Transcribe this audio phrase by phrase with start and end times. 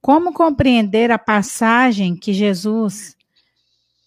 [0.00, 3.16] Como compreender a passagem que Jesus,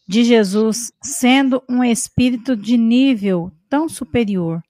[0.07, 4.63] de Jesus, sendo um espírito de nível tão superior,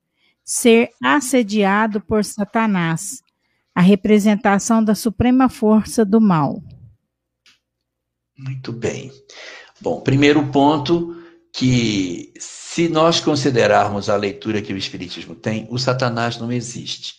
[0.44, 3.21] ser assediado por Satanás,
[3.74, 6.62] a representação da suprema força do mal?
[8.38, 9.12] Muito bem.
[9.80, 11.16] Bom, primeiro ponto
[11.54, 17.16] que se nós considerarmos a leitura que o espiritismo tem, o Satanás não existe.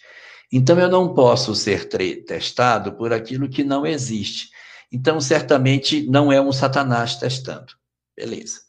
[0.52, 1.86] Então eu não posso ser
[2.24, 4.50] testado por aquilo que não existe.
[4.92, 7.74] Então, certamente, não é um Satanás testando.
[8.16, 8.60] Beleza.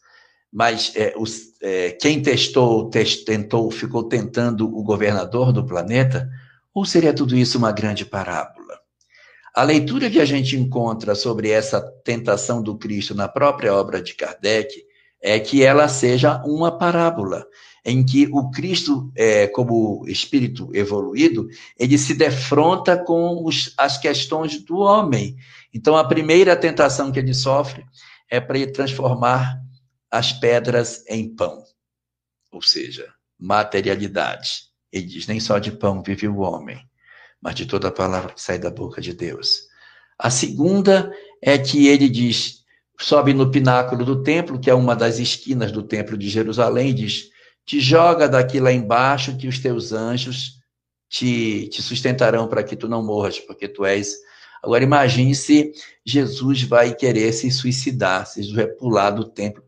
[0.52, 6.30] Mas é, os, é, quem testou, test, tentou, ficou tentando o governador do planeta,
[6.72, 8.78] ou seria tudo isso uma grande parábola?
[9.54, 14.14] A leitura que a gente encontra sobre essa tentação do Cristo na própria obra de
[14.14, 14.72] Kardec
[15.20, 17.46] é que ela seja uma parábola
[17.84, 24.62] em que o Cristo, é, como espírito evoluído, ele se defronta com os, as questões
[24.62, 25.36] do homem.
[25.74, 27.84] Então, a primeira tentação que ele sofre
[28.30, 29.60] é para ele transformar
[30.10, 31.64] as pedras em pão,
[32.52, 34.72] ou seja, materialidade.
[34.92, 36.78] Ele diz: nem só de pão vive o homem,
[37.40, 39.62] mas de toda a palavra que sai da boca de Deus.
[40.18, 42.62] A segunda é que ele diz:
[43.00, 46.94] sobe no pináculo do templo, que é uma das esquinas do templo de Jerusalém, e
[46.94, 47.31] diz:
[47.64, 50.60] te joga daqui lá embaixo, que os teus anjos
[51.08, 54.14] te, te sustentarão para que tu não morras, porque tu és.
[54.62, 55.72] Agora imagine se
[56.04, 59.62] Jesus vai querer se suicidar, se vai pular do templo.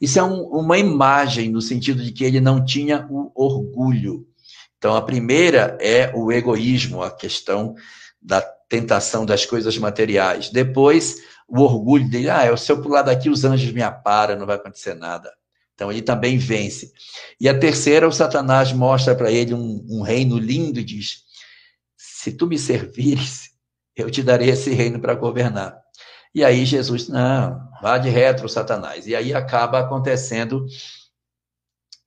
[0.00, 4.26] Isso é um, uma imagem no sentido de que ele não tinha o orgulho.
[4.78, 7.74] Então, a primeira é o egoísmo, a questão
[8.20, 10.48] da tentação das coisas materiais.
[10.48, 14.56] Depois, o orgulho dele, ah, se eu pular daqui, os anjos me aparam, não vai
[14.56, 15.30] acontecer nada.
[15.80, 16.92] Então ele também vence.
[17.40, 21.22] E a terceira, o Satanás mostra para ele um, um, reino lindo e diz:
[21.96, 23.48] Se tu me servires,
[23.96, 25.74] eu te darei esse reino para governar.
[26.34, 29.06] E aí Jesus, não, vá de retro, Satanás.
[29.06, 30.66] E aí acaba acontecendo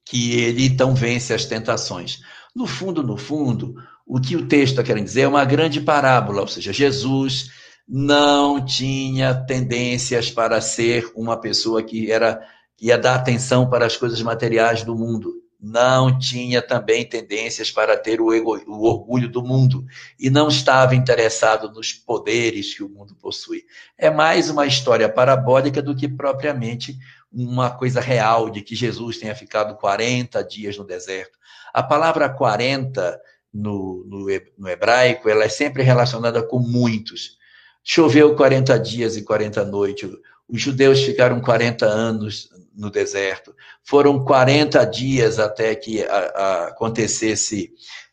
[0.06, 2.20] que ele então vence as tentações.
[2.56, 3.74] No fundo, no fundo,
[4.06, 7.50] o que o texto está querendo dizer é uma grande parábola, ou seja, Jesus
[7.88, 12.40] não tinha tendências para ser uma pessoa que era
[12.84, 15.42] ia dar atenção para as coisas materiais do mundo.
[15.58, 19.86] Não tinha também tendências para ter o, ego, o orgulho do mundo
[20.20, 23.64] e não estava interessado nos poderes que o mundo possui.
[23.98, 26.98] É mais uma história parabólica do que propriamente
[27.32, 31.40] uma coisa real de que Jesus tenha ficado 40 dias no deserto.
[31.74, 33.18] A palavra 40
[33.54, 34.26] no, no,
[34.58, 37.38] no hebraico ela é sempre relacionada com muitos.
[37.82, 40.10] Choveu 40 dias e 40 noites.
[40.48, 43.56] Os judeus ficaram 40 anos no deserto.
[43.84, 47.72] Foram 40 dias até que a, a acontecesse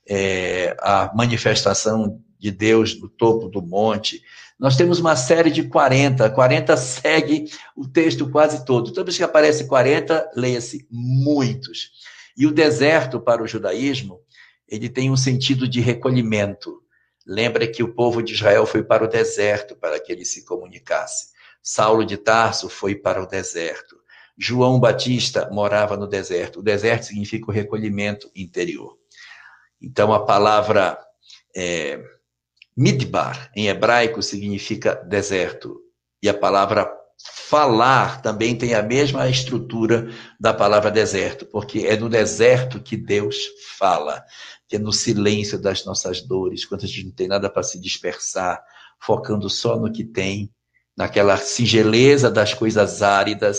[0.08, 4.22] é, a manifestação de Deus no topo do monte.
[4.58, 6.28] Nós temos uma série de 40.
[6.30, 7.46] 40 segue
[7.76, 8.92] o texto quase todo.
[8.92, 11.90] Toda vez que aparece 40, leia-se muitos.
[12.36, 14.20] E o deserto para o judaísmo,
[14.68, 16.82] ele tem um sentido de recolhimento.
[17.26, 21.28] Lembra que o povo de Israel foi para o deserto para que ele se comunicasse.
[21.62, 24.00] Saulo de Tarso foi para o deserto.
[24.38, 26.60] João Batista morava no deserto.
[26.60, 28.96] O deserto significa o recolhimento interior.
[29.80, 30.98] Então, a palavra
[31.54, 32.02] é,
[32.76, 35.80] midbar, em hebraico, significa deserto.
[36.22, 36.90] E a palavra
[37.22, 43.36] falar também tem a mesma estrutura da palavra deserto, porque é no deserto que Deus
[43.76, 44.24] fala,
[44.66, 47.78] que é no silêncio das nossas dores, quando a gente não tem nada para se
[47.78, 48.62] dispersar,
[48.98, 50.50] focando só no que tem,
[51.00, 53.58] naquela singeleza das coisas áridas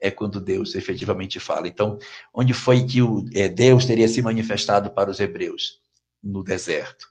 [0.00, 1.68] é quando Deus efetivamente fala.
[1.68, 1.96] Então,
[2.34, 5.80] onde foi que o, é, Deus teria se manifestado para os hebreus?
[6.20, 7.06] No deserto.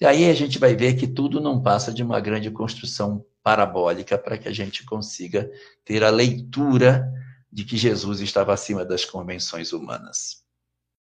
[0.00, 4.16] E aí a gente vai ver que tudo não passa de uma grande construção parabólica
[4.16, 5.50] para que a gente consiga
[5.84, 7.12] ter a leitura
[7.50, 10.44] de que Jesus estava acima das convenções humanas.